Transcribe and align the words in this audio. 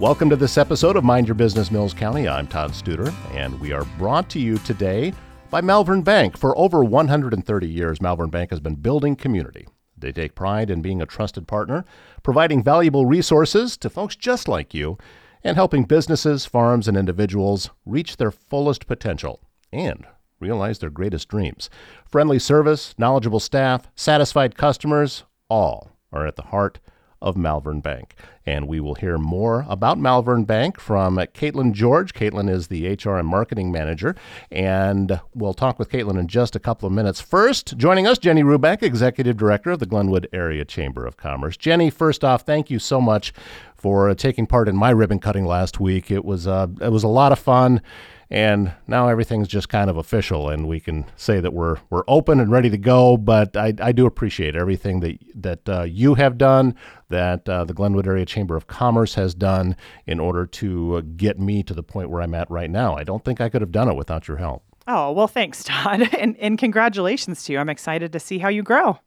Welcome 0.00 0.30
to 0.30 0.36
this 0.36 0.58
episode 0.58 0.94
of 0.94 1.02
Mind 1.02 1.26
Your 1.26 1.34
Business 1.34 1.72
Mills 1.72 1.92
County. 1.92 2.28
I'm 2.28 2.46
Todd 2.46 2.70
Studer, 2.70 3.12
and 3.34 3.58
we 3.58 3.72
are 3.72 3.84
brought 3.98 4.30
to 4.30 4.38
you 4.38 4.56
today 4.58 5.12
by 5.50 5.60
Malvern 5.60 6.02
Bank. 6.02 6.38
For 6.38 6.56
over 6.56 6.84
130 6.84 7.68
years, 7.68 8.00
Malvern 8.00 8.30
Bank 8.30 8.50
has 8.50 8.60
been 8.60 8.76
building 8.76 9.16
community. 9.16 9.66
They 9.96 10.12
take 10.12 10.36
pride 10.36 10.70
in 10.70 10.82
being 10.82 11.02
a 11.02 11.06
trusted 11.06 11.48
partner, 11.48 11.84
providing 12.22 12.62
valuable 12.62 13.06
resources 13.06 13.76
to 13.78 13.90
folks 13.90 14.14
just 14.14 14.46
like 14.46 14.72
you, 14.72 14.98
and 15.42 15.56
helping 15.56 15.82
businesses, 15.82 16.46
farms, 16.46 16.86
and 16.86 16.96
individuals 16.96 17.70
reach 17.84 18.18
their 18.18 18.30
fullest 18.30 18.86
potential 18.86 19.40
and 19.72 20.06
realize 20.38 20.78
their 20.78 20.90
greatest 20.90 21.26
dreams. 21.26 21.68
Friendly 22.06 22.38
service, 22.38 22.94
knowledgeable 22.98 23.40
staff, 23.40 23.90
satisfied 23.96 24.56
customers, 24.56 25.24
all 25.50 25.90
are 26.12 26.24
at 26.24 26.36
the 26.36 26.42
heart 26.42 26.78
of 27.20 27.36
Malvern 27.36 27.80
Bank. 27.80 28.14
And 28.46 28.66
we 28.66 28.80
will 28.80 28.94
hear 28.94 29.18
more 29.18 29.66
about 29.68 29.98
Malvern 29.98 30.44
Bank 30.44 30.80
from 30.80 31.16
Katelin 31.16 31.72
George. 31.72 32.14
Katelin 32.14 32.48
is 32.48 32.68
the 32.68 32.88
HR 32.94 33.16
and 33.16 33.28
marketing 33.28 33.70
manager, 33.70 34.16
and 34.50 35.20
we'll 35.34 35.54
talk 35.54 35.78
with 35.78 35.90
Katelin 35.90 36.18
in 36.18 36.28
just 36.28 36.56
a 36.56 36.60
couple 36.60 36.86
of 36.86 36.92
minutes. 36.92 37.20
First, 37.20 37.76
joining 37.76 38.06
us, 38.06 38.18
Jenny 38.18 38.42
Rubeck, 38.42 38.82
executive 38.82 39.36
director 39.36 39.70
of 39.70 39.80
the 39.80 39.86
Glenwood 39.86 40.28
Area 40.32 40.64
Chamber 40.64 41.06
of 41.06 41.16
Commerce. 41.16 41.56
Jenny, 41.56 41.90
first 41.90 42.24
off, 42.24 42.42
thank 42.42 42.70
you 42.70 42.78
so 42.78 43.00
much 43.00 43.32
for 43.76 44.14
taking 44.14 44.46
part 44.46 44.68
in 44.68 44.76
my 44.76 44.90
ribbon 44.90 45.18
cutting 45.18 45.44
last 45.44 45.78
week. 45.78 46.10
It 46.10 46.24
was 46.24 46.46
uh, 46.46 46.68
it 46.80 46.90
was 46.90 47.04
a 47.04 47.08
lot 47.08 47.32
of 47.32 47.38
fun 47.38 47.82
and 48.30 48.72
now 48.86 49.08
everything's 49.08 49.48
just 49.48 49.68
kind 49.68 49.88
of 49.88 49.96
official 49.96 50.50
and 50.50 50.68
we 50.68 50.80
can 50.80 51.06
say 51.16 51.40
that 51.40 51.52
we're 51.52 51.76
we're 51.88 52.04
open 52.08 52.40
and 52.40 52.50
ready 52.50 52.68
to 52.68 52.76
go 52.76 53.16
but 53.16 53.56
i, 53.56 53.72
I 53.80 53.92
do 53.92 54.06
appreciate 54.06 54.54
everything 54.54 55.00
that 55.00 55.18
that 55.34 55.68
uh, 55.68 55.82
you 55.82 56.14
have 56.14 56.36
done 56.36 56.74
that 57.08 57.48
uh, 57.48 57.64
the 57.64 57.72
glenwood 57.72 58.06
area 58.06 58.26
chamber 58.26 58.56
of 58.56 58.66
commerce 58.66 59.14
has 59.14 59.34
done 59.34 59.76
in 60.06 60.20
order 60.20 60.44
to 60.46 60.96
uh, 60.96 61.02
get 61.16 61.38
me 61.38 61.62
to 61.62 61.74
the 61.74 61.82
point 61.82 62.10
where 62.10 62.20
i'm 62.20 62.34
at 62.34 62.50
right 62.50 62.70
now 62.70 62.94
i 62.96 63.04
don't 63.04 63.24
think 63.24 63.40
i 63.40 63.48
could 63.48 63.62
have 63.62 63.72
done 63.72 63.88
it 63.88 63.94
without 63.94 64.28
your 64.28 64.36
help 64.36 64.62
oh 64.86 65.10
well 65.12 65.28
thanks 65.28 65.64
todd 65.64 66.02
and, 66.18 66.36
and 66.38 66.58
congratulations 66.58 67.44
to 67.44 67.52
you 67.52 67.58
i'm 67.58 67.70
excited 67.70 68.12
to 68.12 68.20
see 68.20 68.38
how 68.38 68.48
you 68.48 68.62
grow 68.62 68.98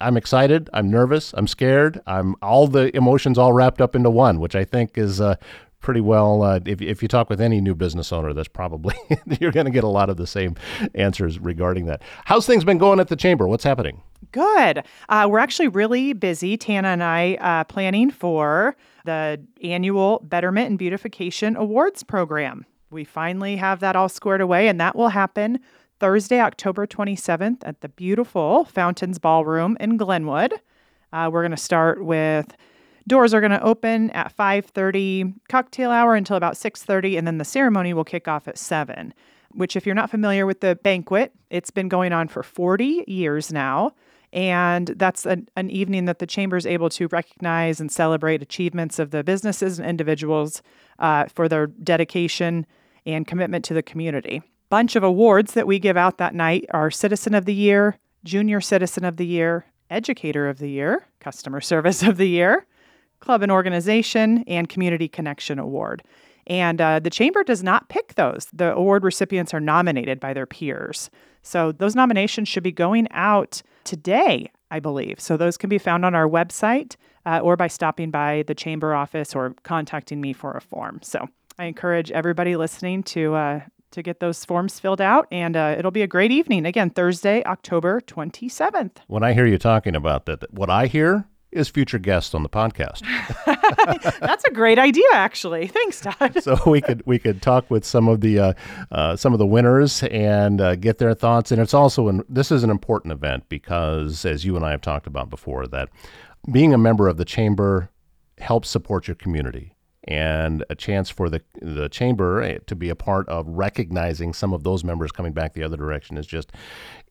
I'm 0.00 0.16
excited. 0.16 0.70
I'm 0.72 0.90
nervous. 0.90 1.34
I'm 1.36 1.48
scared. 1.48 2.00
I'm 2.06 2.36
all 2.40 2.68
the 2.68 2.94
emotions 2.96 3.36
all 3.36 3.52
wrapped 3.52 3.80
up 3.80 3.96
into 3.96 4.10
one, 4.10 4.38
which 4.38 4.54
I 4.54 4.64
think 4.64 4.96
is 4.96 5.20
uh, 5.20 5.34
pretty 5.80 6.00
well. 6.00 6.42
Uh, 6.42 6.60
if, 6.64 6.80
if 6.82 7.02
you 7.02 7.08
talk 7.08 7.30
with 7.30 7.40
any 7.40 7.60
new 7.60 7.74
business 7.74 8.12
owner, 8.12 8.32
that's 8.32 8.48
probably 8.48 8.94
you're 9.40 9.52
going 9.52 9.66
to 9.66 9.72
get 9.72 9.84
a 9.84 9.88
lot 9.88 10.10
of 10.10 10.16
the 10.16 10.26
same 10.26 10.56
answers 10.94 11.38
regarding 11.38 11.86
that. 11.86 12.02
How's 12.24 12.46
things 12.46 12.64
been 12.64 12.78
going 12.78 13.00
at 13.00 13.08
the 13.08 13.16
chamber? 13.16 13.46
What's 13.46 13.64
happening? 13.64 14.02
Good. 14.32 14.82
Uh, 15.08 15.26
we're 15.30 15.38
actually 15.38 15.68
really 15.68 16.12
busy, 16.12 16.56
Tana 16.56 16.88
and 16.88 17.02
I, 17.02 17.34
uh, 17.40 17.64
planning 17.64 18.10
for 18.10 18.76
the 19.04 19.40
annual 19.62 20.20
Betterment 20.24 20.68
and 20.68 20.78
Beautification 20.78 21.56
Awards 21.56 22.02
program. 22.02 22.66
We 22.90 23.04
finally 23.04 23.56
have 23.56 23.80
that 23.80 23.96
all 23.96 24.08
squared 24.08 24.40
away, 24.40 24.68
and 24.68 24.80
that 24.80 24.96
will 24.96 25.08
happen 25.08 25.60
Thursday, 26.00 26.40
October 26.40 26.86
27th 26.86 27.58
at 27.62 27.80
the 27.80 27.88
beautiful 27.88 28.64
Fountains 28.64 29.18
Ballroom 29.18 29.76
in 29.80 29.96
Glenwood. 29.96 30.54
Uh, 31.12 31.30
we're 31.32 31.42
going 31.42 31.50
to 31.50 31.56
start 31.56 32.04
with 32.04 32.54
Doors 33.08 33.32
are 33.32 33.40
going 33.40 33.52
to 33.52 33.62
open 33.62 34.10
at 34.10 34.36
5:30, 34.36 35.34
cocktail 35.48 35.90
hour 35.90 36.14
until 36.14 36.36
about 36.36 36.54
6:30 36.54 37.16
and 37.16 37.26
then 37.26 37.38
the 37.38 37.44
ceremony 37.44 37.94
will 37.94 38.04
kick 38.04 38.28
off 38.28 38.46
at 38.46 38.58
7. 38.58 39.14
Which 39.52 39.76
if 39.76 39.86
you're 39.86 39.94
not 39.94 40.10
familiar 40.10 40.44
with 40.44 40.60
the 40.60 40.76
banquet, 40.76 41.32
it's 41.48 41.70
been 41.70 41.88
going 41.88 42.12
on 42.12 42.28
for 42.28 42.42
40 42.42 43.04
years 43.08 43.50
now. 43.50 43.94
And 44.30 44.88
that's 44.88 45.24
an, 45.24 45.48
an 45.56 45.70
evening 45.70 46.04
that 46.04 46.18
the 46.18 46.26
chamber 46.26 46.58
is 46.58 46.66
able 46.66 46.90
to 46.90 47.08
recognize 47.08 47.80
and 47.80 47.90
celebrate 47.90 48.42
achievements 48.42 48.98
of 48.98 49.10
the 49.10 49.24
businesses 49.24 49.78
and 49.78 49.88
individuals 49.88 50.62
uh, 50.98 51.24
for 51.26 51.48
their 51.48 51.66
dedication 51.66 52.66
and 53.06 53.26
commitment 53.26 53.64
to 53.66 53.74
the 53.74 53.82
community. 53.82 54.42
Bunch 54.68 54.96
of 54.96 55.02
awards 55.02 55.54
that 55.54 55.66
we 55.66 55.78
give 55.78 55.96
out 55.96 56.18
that 56.18 56.34
night 56.34 56.66
are 56.72 56.90
Citizen 56.90 57.34
of 57.34 57.46
the 57.46 57.54
Year, 57.54 57.96
Junior 58.22 58.60
Citizen 58.60 59.06
of 59.06 59.16
the 59.16 59.26
Year, 59.26 59.64
Educator 59.88 60.46
of 60.46 60.58
the 60.58 60.68
Year, 60.68 61.06
Customer 61.20 61.62
Service 61.62 62.02
of 62.06 62.18
the 62.18 62.28
Year, 62.28 62.66
Club 63.20 63.42
and 63.42 63.52
Organization, 63.52 64.44
and 64.46 64.68
Community 64.68 65.08
Connection 65.08 65.58
Award. 65.58 66.02
And 66.48 66.80
uh, 66.80 66.98
the 66.98 67.10
Chamber 67.10 67.44
does 67.44 67.62
not 67.62 67.88
pick 67.88 68.14
those. 68.14 68.48
The 68.52 68.74
award 68.74 69.04
recipients 69.04 69.52
are 69.52 69.60
nominated 69.60 70.18
by 70.18 70.32
their 70.32 70.46
peers. 70.46 71.10
So 71.42 71.72
those 71.72 71.94
nominations 71.94 72.48
should 72.48 72.62
be 72.62 72.72
going 72.72 73.06
out 73.10 73.62
today, 73.84 74.50
I 74.70 74.80
believe. 74.80 75.20
So 75.20 75.36
those 75.36 75.56
can 75.56 75.68
be 75.68 75.78
found 75.78 76.04
on 76.04 76.14
our 76.14 76.28
website 76.28 76.96
uh, 77.26 77.40
or 77.40 77.56
by 77.56 77.68
stopping 77.68 78.10
by 78.10 78.44
the 78.46 78.54
Chamber 78.54 78.94
office 78.94 79.34
or 79.34 79.54
contacting 79.62 80.20
me 80.20 80.32
for 80.32 80.52
a 80.52 80.60
form. 80.60 81.00
So 81.02 81.28
I 81.58 81.66
encourage 81.66 82.10
everybody 82.10 82.56
listening 82.56 83.02
to. 83.04 83.34
Uh, 83.34 83.60
to 83.90 84.02
get 84.02 84.20
those 84.20 84.44
forms 84.44 84.78
filled 84.78 85.00
out, 85.00 85.26
and 85.32 85.56
uh, 85.56 85.74
it'll 85.78 85.90
be 85.90 86.02
a 86.02 86.06
great 86.06 86.30
evening. 86.30 86.66
Again, 86.66 86.90
Thursday, 86.90 87.42
October 87.44 88.02
27th. 88.02 88.98
When 89.06 89.22
I 89.22 89.32
hear 89.32 89.46
you 89.46 89.56
talking 89.56 89.96
about 89.96 90.26
that, 90.26 90.52
what 90.52 90.68
I 90.68 90.88
hear 90.88 91.26
is 91.58 91.68
future 91.68 91.98
guests 91.98 92.34
on 92.34 92.42
the 92.42 92.48
podcast. 92.48 93.02
That's 94.20 94.44
a 94.44 94.50
great 94.50 94.78
idea, 94.78 95.08
actually. 95.12 95.66
Thanks, 95.66 96.00
Todd. 96.00 96.42
so 96.42 96.58
we 96.66 96.80
could 96.80 97.02
we 97.06 97.18
could 97.18 97.42
talk 97.42 97.70
with 97.70 97.84
some 97.84 98.08
of 98.08 98.20
the 98.20 98.38
uh, 98.38 98.52
uh, 98.90 99.16
some 99.16 99.32
of 99.32 99.38
the 99.38 99.46
winners 99.46 100.02
and 100.04 100.60
uh, 100.60 100.76
get 100.76 100.98
their 100.98 101.14
thoughts. 101.14 101.50
And 101.52 101.60
it's 101.60 101.74
also 101.74 102.08
an, 102.08 102.22
this 102.28 102.50
is 102.50 102.62
an 102.62 102.70
important 102.70 103.12
event 103.12 103.48
because, 103.48 104.24
as 104.24 104.44
you 104.44 104.56
and 104.56 104.64
I 104.64 104.70
have 104.70 104.80
talked 104.80 105.06
about 105.06 105.30
before, 105.30 105.66
that 105.68 105.88
being 106.50 106.72
a 106.72 106.78
member 106.78 107.08
of 107.08 107.16
the 107.16 107.24
chamber 107.24 107.90
helps 108.38 108.68
support 108.68 109.08
your 109.08 109.16
community 109.16 109.74
and 110.04 110.64
a 110.70 110.74
chance 110.74 111.10
for 111.10 111.28
the 111.28 111.42
the 111.60 111.88
chamber 111.88 112.40
eh, 112.40 112.58
to 112.66 112.74
be 112.74 112.88
a 112.88 112.94
part 112.94 113.28
of 113.28 113.46
recognizing 113.46 114.32
some 114.32 114.54
of 114.54 114.62
those 114.62 114.82
members 114.82 115.12
coming 115.12 115.32
back 115.32 115.52
the 115.52 115.62
other 115.62 115.76
direction 115.76 116.16
is 116.16 116.26
just 116.26 116.50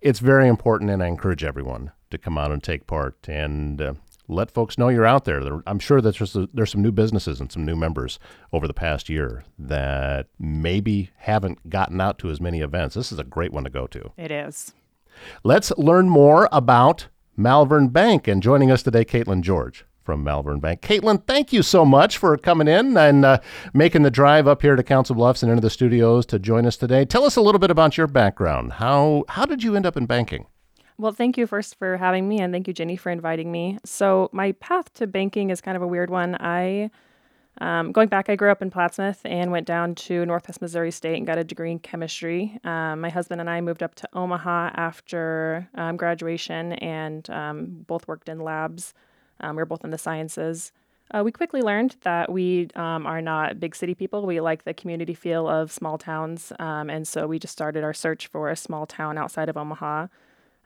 it's 0.02 0.20
very 0.20 0.48
important 0.48 0.90
and 0.90 1.04
I 1.04 1.08
encourage 1.08 1.44
everyone 1.44 1.92
to 2.10 2.18
come 2.18 2.38
out 2.38 2.52
and 2.52 2.64
take 2.64 2.88
part 2.88 3.18
and 3.28 3.82
uh, 3.82 3.94
let 4.28 4.52
folks 4.52 4.78
know 4.78 4.90
you're 4.90 5.06
out 5.06 5.26
there. 5.26 5.62
I'm 5.66 5.80
sure 5.80 6.02
that 6.02 6.18
there's, 6.18 6.36
a, 6.36 6.50
there's 6.54 6.72
some 6.72 6.82
new 6.82 6.92
businesses 6.92 7.40
and 7.40 7.52
some 7.52 7.66
new 7.66 7.76
members 7.76 8.20
over 8.52 8.68
the 8.68 8.74
past 8.74 9.10
year 9.10 9.44
that 9.58 10.28
maybe 10.40 11.12
haven't 11.18 11.70
gotten 11.70 12.02
out 12.02 12.20
to 12.20 12.30
as 12.30 12.42
many 12.42 12.62
events. 12.62 12.96
This 12.96 13.12
is 13.12 13.20
a 13.20 13.24
great 13.24 13.54
one 13.54 13.64
to 13.64 13.70
go 13.70 13.88
to. 13.88 14.12
It 14.18 14.32
is. 14.32 14.74
Let's 15.44 15.72
learn 15.78 16.10
more 16.10 16.50
about 16.52 17.08
Malvern 17.36 17.90
Bank. 17.90 18.28
And 18.28 18.44
joining 18.44 18.72
us 18.72 18.84
today, 18.84 19.06
Katelin 19.06 19.42
George 19.42 19.86
from 20.04 20.24
Malvern 20.24 20.60
Bank. 20.60 20.82
Katelin, 20.82 21.26
thank 21.28 21.52
you 21.52 21.62
so 21.62 21.84
much 21.84 22.18
for 22.18 22.38
coming 22.38 22.68
in 22.68 22.96
and 22.96 23.26
uh, 23.26 23.40
making 23.74 24.04
the 24.04 24.12
drive 24.12 24.48
up 24.48 24.62
here 24.62 24.76
to 24.76 24.84
Council 24.84 25.16
Bluffs 25.16 25.44
and 25.44 25.52
into 25.52 25.62
the 25.62 25.70
studios 25.70 26.26
to 26.28 26.40
join 26.40 26.66
us 26.66 26.78
today. 26.78 27.04
Tell 27.04 27.26
us 27.26 27.36
a 27.36 27.42
little 27.42 27.60
bit 27.60 27.72
about 27.72 27.98
your 27.98 28.08
background. 28.08 28.74
How 28.74 29.26
how 29.28 29.46
did 29.46 29.64
you 29.64 29.76
end 29.76 29.86
up 29.86 29.98
in 29.98 30.06
banking? 30.06 30.48
Well, 31.00 31.12
thank 31.12 31.38
you 31.38 31.46
first 31.46 31.76
for 31.76 31.98
having 31.98 32.28
me, 32.28 32.40
and 32.40 32.52
thank 32.52 32.68
you, 32.68 32.74
Jenny, 32.74 32.98
for 32.98 33.12
inviting 33.12 33.52
me. 33.52 33.78
So, 33.86 34.30
my 34.32 34.54
path 34.54 34.92
to 34.96 35.06
banking 35.06 35.52
is 35.52 35.62
kind 35.62 35.78
of 35.78 35.84
a 35.84 35.88
weird 35.88 36.10
one. 36.10 36.36
I, 36.40 36.90
um, 37.62 37.92
going 37.92 38.08
back, 38.08 38.30
I 38.30 38.36
grew 38.36 38.50
up 38.50 38.64
in 38.64 38.72
Plattsmouth 38.72 39.20
and 39.24 39.52
went 39.52 39.68
down 39.68 39.94
to 39.94 40.26
Northwest 40.26 40.60
Missouri 40.60 40.90
State 40.90 41.18
and 41.18 41.28
got 41.28 41.38
a 41.38 41.44
degree 41.44 41.72
in 41.72 41.78
chemistry. 41.80 42.58
Um, 42.64 43.02
my 43.02 43.10
husband 43.10 43.42
and 43.42 43.50
I 43.50 43.62
moved 43.62 43.84
up 43.84 43.94
to 43.96 44.10
Omaha 44.14 44.72
after 44.74 45.70
um, 45.76 45.98
graduation 45.98 46.74
and 46.74 47.30
um, 47.30 47.86
both 47.86 48.08
worked 48.08 48.28
in 48.28 48.40
labs. 48.40 48.96
Um, 49.40 49.56
we 49.56 49.62
were 49.62 49.68
both 49.68 49.84
in 49.84 49.92
the 49.92 50.00
sciences. 50.00 50.72
Uh, 51.12 51.22
we 51.24 51.32
quickly 51.32 51.62
learned 51.62 51.96
that 52.02 52.32
we 52.32 52.70
um, 52.76 53.06
are 53.06 53.22
not 53.22 53.60
big 53.60 53.76
city 53.76 53.94
people. 53.94 54.26
We 54.26 54.42
like 54.42 54.64
the 54.64 54.74
community 54.74 55.14
feel 55.14 55.48
of 55.48 55.72
small 55.72 56.00
towns. 56.00 56.52
and 56.60 57.08
so 57.08 57.28
we 57.28 57.38
just 57.38 57.54
started 57.54 57.84
our 57.84 57.94
search 57.94 58.26
for 58.26 58.50
a 58.50 58.56
small 58.56 58.88
town 58.88 59.20
outside 59.20 59.48
of 59.48 59.58
Omaha. 59.58 60.08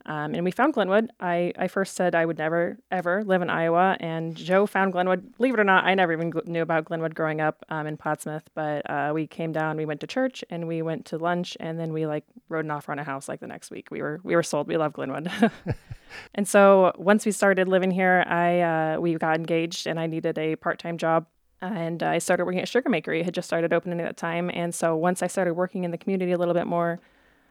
Um, 0.06 0.34
and 0.34 0.44
we 0.44 0.52
found 0.52 0.74
Glenwood. 0.74 1.12
I, 1.20 1.54
I 1.58 1.68
first 1.68 1.96
said 1.96 2.16
I 2.16 2.26
would 2.26 2.38
never, 2.38 2.78
ever 2.92 3.24
live 3.24 3.42
in 3.42 3.50
Iowa. 3.50 3.98
And 4.00 4.36
Joe 4.36 4.66
found 4.66 4.94
Glenwood. 4.94 5.38
Believe 5.38 5.54
it 5.54 5.60
or 5.60 5.64
not, 5.64 5.86
I 5.86 5.94
never 5.94 6.14
even 6.14 6.34
knew 6.46 6.62
about 6.62 6.86
Glenwood 6.86 7.16
growing 7.16 7.42
up 7.42 7.64
um, 7.70 7.88
in 7.88 7.98
Plattsmouth. 7.98 8.44
But 8.54 8.90
uh, 8.90 9.12
we 9.14 9.28
came 9.28 9.52
down, 9.52 9.78
we 9.78 9.86
went 9.86 10.02
to 10.02 10.08
church, 10.08 10.44
and 10.50 10.68
we 10.68 10.82
went 10.82 11.06
to 11.08 11.18
lunch. 11.18 11.56
And 11.60 11.80
then 11.80 11.94
we 11.94 12.06
like 12.06 12.24
rode 12.50 12.66
an 12.66 12.72
offer 12.72 12.92
on 12.92 13.00
a 13.00 13.04
house 13.04 13.30
like 13.30 13.40
the 13.40 13.48
next 13.48 13.72
week. 13.72 13.90
We 13.92 14.02
were 14.02 14.20
we 14.24 14.36
were 14.36 14.44
sold. 14.44 14.68
We 14.68 14.78
love 14.78 14.94
Glenwood. 14.94 15.32
and 16.36 16.48
so 16.48 16.94
once 16.98 17.26
we 17.26 17.32
started 17.32 17.68
living 17.68 17.92
here, 17.92 18.24
I 18.28 18.62
uh, 18.62 19.00
we 19.00 19.16
got 19.16 19.36
engaged, 19.36 19.88
and 19.88 20.00
I 20.00 20.08
needed 20.08 20.38
a 20.38 20.56
part 20.56 20.80
time 20.80 20.98
job. 20.98 21.28
And 21.62 22.02
I 22.02 22.18
started 22.18 22.46
working 22.46 22.62
at 22.62 22.68
Sugar 22.68 22.90
Makery. 22.90 23.20
It 23.20 23.26
had 23.26 23.36
just 23.36 23.48
started 23.48 23.72
opening 23.72 24.00
at 24.00 24.06
that 24.06 24.18
time. 24.18 24.50
And 24.52 24.74
so 24.74 24.96
once 24.96 25.22
I 25.22 25.28
started 25.28 25.54
working 25.54 25.84
in 25.84 25.92
the 25.92 25.98
community 25.98 26.32
a 26.32 26.38
little 26.40 26.56
bit 26.56 26.66
more, 26.66 27.00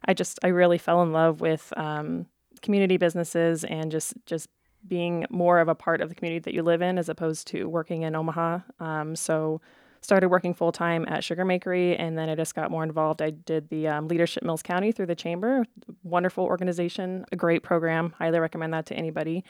I 0.04 0.14
just 0.14 0.40
I 0.42 0.48
really 0.48 0.78
fell 0.78 1.02
in 1.02 1.12
love 1.12 1.40
with 1.40 1.72
um, 1.76 2.26
community 2.62 2.96
businesses 2.96 3.64
and 3.64 3.90
just 3.90 4.14
just 4.26 4.48
being 4.86 5.26
more 5.30 5.58
of 5.58 5.68
a 5.68 5.74
part 5.74 6.00
of 6.00 6.08
the 6.08 6.14
community 6.14 6.40
that 6.40 6.54
you 6.54 6.62
live 6.62 6.80
in 6.82 6.98
as 6.98 7.08
opposed 7.08 7.46
to 7.48 7.68
working 7.68 8.02
in 8.02 8.14
Omaha. 8.14 8.60
Um, 8.78 9.14
so 9.14 9.60
started 10.00 10.28
working 10.28 10.54
full 10.54 10.72
time 10.72 11.04
at 11.08 11.22
Sugar 11.22 11.44
Makery, 11.44 11.94
and 11.98 12.16
then 12.16 12.28
I 12.28 12.34
just 12.34 12.54
got 12.54 12.70
more 12.70 12.82
involved. 12.82 13.20
I 13.20 13.30
did 13.30 13.68
the 13.68 13.88
um, 13.88 14.08
Leadership 14.08 14.42
Mills 14.42 14.62
County 14.62 14.92
through 14.92 15.06
the 15.06 15.14
Chamber. 15.14 15.64
Wonderful 16.02 16.44
organization, 16.44 17.24
a 17.32 17.36
great 17.36 17.62
program. 17.62 18.14
Highly 18.18 18.38
recommend 18.38 18.72
that 18.72 18.86
to 18.86 18.94
anybody. 18.94 19.44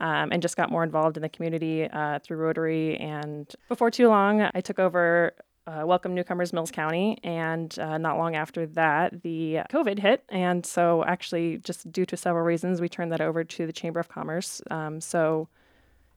Um, 0.00 0.32
and 0.32 0.40
just 0.40 0.56
got 0.56 0.70
more 0.70 0.82
involved 0.82 1.18
in 1.18 1.22
the 1.22 1.28
community 1.28 1.84
uh, 1.84 2.18
through 2.20 2.38
Rotary. 2.38 2.96
And 2.96 3.54
before 3.68 3.90
too 3.90 4.08
long, 4.08 4.48
I 4.54 4.62
took 4.62 4.78
over 4.78 5.34
uh, 5.66 5.84
Welcome 5.86 6.14
Newcomers 6.14 6.52
Mills 6.52 6.70
County. 6.70 7.18
And 7.22 7.76
uh, 7.78 7.98
not 7.98 8.18
long 8.18 8.34
after 8.34 8.66
that, 8.66 9.22
the 9.22 9.60
COVID 9.70 9.98
hit. 9.98 10.24
And 10.28 10.64
so, 10.66 11.04
actually, 11.04 11.58
just 11.58 11.90
due 11.92 12.06
to 12.06 12.16
several 12.16 12.44
reasons, 12.44 12.80
we 12.80 12.88
turned 12.88 13.12
that 13.12 13.20
over 13.20 13.44
to 13.44 13.66
the 13.66 13.72
Chamber 13.72 14.00
of 14.00 14.08
Commerce. 14.08 14.60
Um, 14.70 15.00
so, 15.00 15.48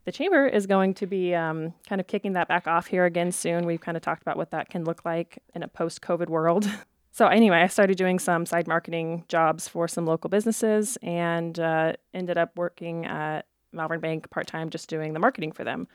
the 0.06 0.12
chamber 0.12 0.45
is 0.45 0.68
going 0.68 0.94
to 0.95 1.07
be 1.07 1.33
um, 1.33 1.74
kind 1.89 2.00
of 2.00 2.06
kicking 2.06 2.33
that 2.33 2.47
back 2.47 2.68
off 2.68 2.86
here 2.88 3.06
again 3.06 3.31
soon. 3.31 3.65
We've 3.65 3.81
kind 3.81 3.97
of 3.97 4.03
talked 4.03 4.21
about 4.21 4.38
what 4.38 4.51
that 4.51 4.69
can 4.69 4.83
look 4.83 5.03
like 5.03 5.42
in 5.56 5.63
a 5.63 5.68
post 5.68 6.01
COVID 6.01 6.30
world. 6.30 6.69
so, 7.12 7.27
anyway, 7.27 7.57
I 7.57 7.68
started 7.68 7.97
doing 7.97 8.19
some 8.19 8.45
side 8.45 8.68
marketing 8.68 9.25
jobs 9.27 9.68
for 9.68 9.88
some 9.88 10.06
local 10.06 10.30
businesses 10.30 10.97
and 11.01 11.59
uh, 11.59 11.94
ended 12.13 12.38
up 12.38 12.56
working 12.56 13.06
at 13.06 13.45
Malvern 13.71 14.00
Bank 14.00 14.30
part 14.30 14.47
time, 14.47 14.69
just 14.69 14.89
doing 14.89 15.13
the 15.13 15.19
marketing 15.19 15.51
for 15.51 15.63
them. 15.63 15.88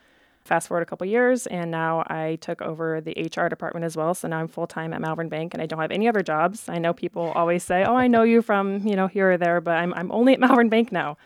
Fast 0.43 0.67
forward 0.67 0.81
a 0.81 0.85
couple 0.85 1.05
years, 1.05 1.45
and 1.47 1.69
now 1.69 2.03
I 2.07 2.37
took 2.41 2.61
over 2.61 2.99
the 2.99 3.11
HR 3.11 3.47
department 3.47 3.85
as 3.85 3.95
well. 3.95 4.13
So 4.13 4.27
now 4.27 4.39
I'm 4.39 4.47
full 4.47 4.67
time 4.67 4.91
at 4.91 4.99
Malvern 4.99 5.29
Bank, 5.29 5.53
and 5.53 5.61
I 5.61 5.65
don't 5.67 5.79
have 5.79 5.91
any 5.91 6.07
other 6.07 6.23
jobs. 6.23 6.67
I 6.67 6.79
know 6.79 6.93
people 6.93 7.31
always 7.35 7.63
say, 7.63 7.83
"Oh, 7.83 7.95
I 7.95 8.07
know 8.07 8.23
you 8.23 8.41
from 8.41 8.85
you 8.85 8.95
know 8.95 9.07
here 9.07 9.31
or 9.31 9.37
there," 9.37 9.61
but 9.61 9.77
I'm 9.77 9.93
I'm 9.93 10.11
only 10.11 10.33
at 10.33 10.39
Malvern 10.45 10.69
Bank 10.69 10.91
now. 10.91 11.17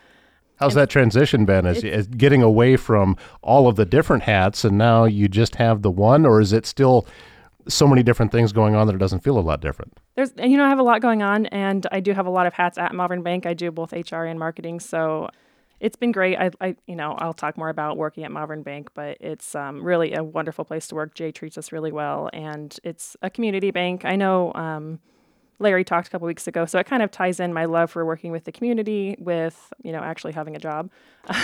How's 0.56 0.74
that 0.74 0.88
transition 0.88 1.44
been 1.44 1.66
Is, 1.66 1.84
as 1.84 2.06
getting 2.06 2.42
away 2.42 2.76
from 2.76 3.16
all 3.42 3.68
of 3.68 3.76
the 3.76 3.84
different 3.84 4.22
hats 4.22 4.64
and 4.64 4.78
now 4.78 5.04
you 5.04 5.28
just 5.28 5.56
have 5.56 5.82
the 5.82 5.90
one, 5.90 6.24
or 6.24 6.40
is 6.40 6.52
it 6.52 6.66
still 6.66 7.06
so 7.68 7.86
many 7.86 8.02
different 8.02 8.32
things 8.32 8.52
going 8.52 8.74
on 8.74 8.86
that 8.86 8.94
it 8.94 8.98
doesn't 8.98 9.20
feel 9.20 9.38
a 9.38 9.40
lot 9.40 9.60
different? 9.60 9.98
There's, 10.14 10.32
you 10.38 10.56
know, 10.56 10.64
I 10.64 10.68
have 10.68 10.78
a 10.78 10.82
lot 10.84 11.02
going 11.02 11.22
on, 11.22 11.46
and 11.46 11.86
I 11.92 12.00
do 12.00 12.12
have 12.12 12.26
a 12.26 12.30
lot 12.30 12.46
of 12.46 12.54
hats 12.54 12.78
at 12.78 12.94
Malvern 12.94 13.22
Bank. 13.22 13.44
I 13.44 13.54
do 13.54 13.70
both 13.70 13.92
HR 13.92 14.24
and 14.24 14.38
marketing, 14.38 14.80
so 14.80 15.28
it's 15.80 15.96
been 15.96 16.12
great. 16.12 16.36
I, 16.38 16.50
I, 16.60 16.76
you 16.86 16.96
know, 16.96 17.12
I'll 17.12 17.34
talk 17.34 17.56
more 17.58 17.68
about 17.68 17.96
working 17.96 18.24
at 18.24 18.32
Malvern 18.32 18.62
Bank, 18.62 18.90
but 18.94 19.18
it's 19.20 19.54
um, 19.54 19.82
really 19.82 20.14
a 20.14 20.22
wonderful 20.22 20.64
place 20.64 20.86
to 20.88 20.94
work. 20.94 21.14
Jay 21.14 21.32
treats 21.32 21.58
us 21.58 21.72
really 21.72 21.92
well, 21.92 22.30
and 22.32 22.78
it's 22.82 23.16
a 23.22 23.30
community 23.30 23.70
bank. 23.70 24.04
I 24.04 24.16
know. 24.16 24.52
Um, 24.54 25.00
Larry 25.58 25.84
talked 25.84 26.08
a 26.08 26.10
couple 26.10 26.26
weeks 26.26 26.46
ago. 26.46 26.66
So 26.66 26.78
it 26.78 26.86
kind 26.86 27.02
of 27.02 27.10
ties 27.10 27.40
in 27.40 27.52
my 27.52 27.64
love 27.64 27.90
for 27.90 28.04
working 28.04 28.32
with 28.32 28.44
the 28.44 28.52
community 28.52 29.16
with, 29.18 29.72
you 29.82 29.92
know, 29.92 30.00
actually 30.00 30.32
having 30.32 30.54
a 30.54 30.58
job, 30.58 30.90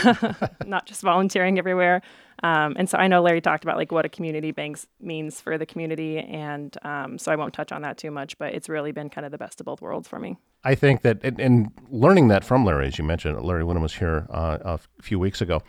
not 0.66 0.86
just 0.86 1.02
volunteering 1.02 1.58
everywhere. 1.58 2.02
Um, 2.42 2.74
and 2.76 2.90
so 2.90 2.98
I 2.98 3.06
know 3.06 3.22
Larry 3.22 3.40
talked 3.40 3.64
about 3.64 3.76
like 3.76 3.92
what 3.92 4.04
a 4.04 4.08
community 4.08 4.50
bank 4.50 4.80
means 5.00 5.40
for 5.40 5.56
the 5.56 5.66
community. 5.66 6.18
And 6.18 6.76
um, 6.82 7.18
so 7.18 7.32
I 7.32 7.36
won't 7.36 7.54
touch 7.54 7.72
on 7.72 7.82
that 7.82 7.96
too 7.96 8.10
much, 8.10 8.36
but 8.38 8.54
it's 8.54 8.68
really 8.68 8.92
been 8.92 9.08
kind 9.08 9.24
of 9.24 9.32
the 9.32 9.38
best 9.38 9.60
of 9.60 9.66
both 9.66 9.80
worlds 9.80 10.08
for 10.08 10.18
me. 10.18 10.36
I 10.64 10.74
think 10.74 11.02
that, 11.02 11.20
and, 11.22 11.40
and 11.40 11.70
learning 11.90 12.28
that 12.28 12.44
from 12.44 12.64
Larry, 12.64 12.88
as 12.88 12.98
you 12.98 13.04
mentioned, 13.04 13.40
Larry 13.42 13.64
Winham 13.64 13.82
was 13.82 13.94
here 13.94 14.26
uh, 14.30 14.58
a 14.62 14.80
few 15.00 15.18
weeks 15.18 15.40
ago 15.40 15.62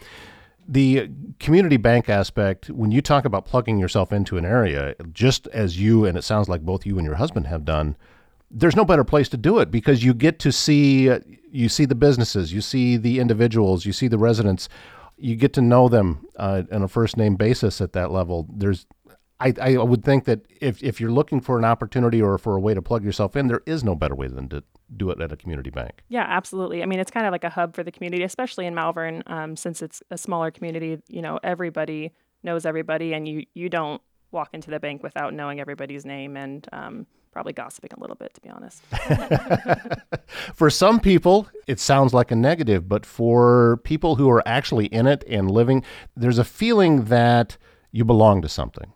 the 0.67 1.09
community 1.39 1.77
bank 1.77 2.09
aspect, 2.09 2.69
when 2.69 2.91
you 2.91 3.01
talk 3.01 3.25
about 3.25 3.45
plugging 3.45 3.77
yourself 3.77 4.13
into 4.13 4.37
an 4.37 4.45
area, 4.45 4.95
just 5.11 5.47
as 5.47 5.79
you 5.79 6.05
and 6.05 6.17
it 6.17 6.23
sounds 6.23 6.47
like 6.47 6.61
both 6.61 6.85
you 6.85 6.97
and 6.97 7.05
your 7.05 7.15
husband 7.15 7.47
have 7.47 7.65
done, 7.65 7.97
there's 8.53 8.75
no 8.75 8.85
better 8.85 9.03
place 9.03 9.27
to 9.29 9.37
do 9.37 9.59
it 9.59 9.71
because 9.71 10.03
you 10.03 10.13
get 10.13 10.39
to 10.39 10.51
see 10.51 11.11
you 11.51 11.69
see 11.69 11.85
the 11.85 11.95
businesses, 11.95 12.53
you 12.53 12.61
see 12.61 12.97
the 12.97 13.19
individuals, 13.19 13.85
you 13.85 13.93
see 13.93 14.07
the 14.07 14.17
residents, 14.17 14.69
you 15.17 15.35
get 15.35 15.53
to 15.53 15.61
know 15.61 15.87
them 15.89 16.25
uh, 16.37 16.63
on 16.71 16.83
a 16.83 16.87
first 16.87 17.17
name 17.17 17.35
basis 17.35 17.81
at 17.81 17.93
that 17.93 18.11
level. 18.11 18.47
There's 18.51 18.85
I, 19.39 19.53
I 19.59 19.77
would 19.77 20.05
think 20.05 20.23
that 20.25 20.45
if, 20.61 20.81
if 20.81 21.01
you're 21.01 21.11
looking 21.11 21.41
for 21.41 21.57
an 21.57 21.65
opportunity 21.65 22.21
or 22.21 22.37
for 22.37 22.55
a 22.55 22.61
way 22.61 22.73
to 22.73 22.81
plug 22.81 23.03
yourself 23.03 23.35
in, 23.35 23.47
there 23.47 23.61
is 23.65 23.83
no 23.83 23.93
better 23.93 24.15
way 24.15 24.27
than 24.27 24.47
to 24.49 24.63
do 24.95 25.09
it 25.09 25.19
at 25.19 25.33
a 25.33 25.35
community 25.35 25.69
bank. 25.69 26.03
Yeah, 26.07 26.25
absolutely. 26.25 26.81
I 26.81 26.85
mean, 26.85 26.99
it's 26.99 27.11
kind 27.11 27.25
of 27.25 27.33
like 27.33 27.43
a 27.43 27.49
hub 27.49 27.75
for 27.75 27.83
the 27.83 27.91
community, 27.91 28.23
especially 28.23 28.65
in 28.67 28.73
Malvern, 28.73 29.21
um, 29.27 29.57
since 29.57 29.81
it's 29.81 30.01
a 30.11 30.17
smaller 30.17 30.49
community. 30.49 31.01
You 31.09 31.21
know, 31.21 31.39
everybody 31.43 32.13
knows 32.41 32.65
everybody, 32.65 33.13
and 33.13 33.27
you 33.27 33.45
you 33.53 33.69
don't 33.69 34.01
walk 34.31 34.49
into 34.53 34.71
the 34.71 34.79
bank 34.79 35.03
without 35.03 35.33
knowing 35.33 35.59
everybody's 35.59 36.05
name 36.05 36.37
and 36.37 36.65
um, 36.71 37.07
probably 37.33 37.53
gossiping 37.53 37.91
a 37.97 37.99
little 37.99 38.15
bit, 38.15 38.33
to 38.35 38.41
be 38.41 38.49
honest. 38.49 38.83
for 40.53 40.69
some 40.69 40.99
people, 40.99 41.49
it 41.67 41.79
sounds 41.79 42.13
like 42.13 42.31
a 42.31 42.35
negative, 42.35 42.87
but 42.87 43.05
for 43.05 43.77
people 43.83 44.15
who 44.15 44.29
are 44.29 44.43
actually 44.47 44.85
in 44.85 45.07
it 45.07 45.23
and 45.27 45.51
living, 45.51 45.83
there's 46.15 46.37
a 46.37 46.43
feeling 46.43 47.05
that 47.05 47.57
you 47.91 48.05
belong 48.05 48.41
to 48.41 48.49
something. 48.49 48.93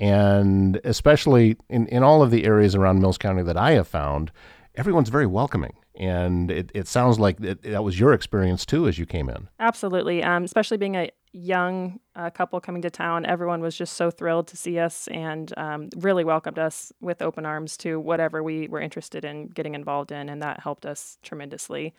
And 0.00 0.80
especially 0.84 1.56
in, 1.68 1.86
in 1.88 2.02
all 2.02 2.22
of 2.22 2.30
the 2.30 2.44
areas 2.44 2.74
around 2.74 3.00
Mills 3.00 3.18
County 3.18 3.42
that 3.42 3.56
I 3.56 3.72
have 3.72 3.88
found, 3.88 4.32
everyone's 4.74 5.10
very 5.10 5.26
welcoming. 5.26 5.74
And 5.94 6.50
it, 6.50 6.70
it 6.74 6.88
sounds 6.88 7.18
like 7.18 7.40
it, 7.40 7.62
that 7.62 7.84
was 7.84 8.00
your 8.00 8.12
experience 8.12 8.64
too 8.64 8.88
as 8.88 8.98
you 8.98 9.06
came 9.06 9.28
in. 9.28 9.48
Absolutely. 9.60 10.22
Um, 10.22 10.44
especially 10.44 10.76
being 10.76 10.94
a 10.94 11.10
young 11.32 11.98
uh, 12.14 12.30
couple 12.30 12.60
coming 12.60 12.82
to 12.82 12.90
town, 12.90 13.24
everyone 13.26 13.60
was 13.60 13.76
just 13.76 13.94
so 13.94 14.10
thrilled 14.10 14.46
to 14.48 14.56
see 14.56 14.78
us 14.78 15.08
and 15.08 15.52
um, 15.56 15.88
really 15.96 16.24
welcomed 16.24 16.58
us 16.58 16.92
with 17.00 17.22
open 17.22 17.46
arms 17.46 17.76
to 17.78 17.98
whatever 17.98 18.42
we 18.42 18.68
were 18.68 18.80
interested 18.80 19.24
in 19.24 19.48
getting 19.48 19.74
involved 19.74 20.12
in. 20.12 20.28
And 20.28 20.42
that 20.42 20.60
helped 20.60 20.84
us 20.84 21.18
tremendously. 21.22 21.94